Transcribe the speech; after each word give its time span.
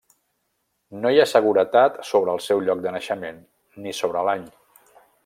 No 1.01 1.11
hi 1.15 1.19
ha 1.23 1.27
seguretat 1.31 2.01
sobre 2.13 2.33
el 2.37 2.41
seu 2.47 2.65
lloc 2.71 2.83
de 2.87 2.97
naixement, 2.97 3.39
ni 3.85 3.95
sobre 3.99 4.29
l'any. 4.31 4.49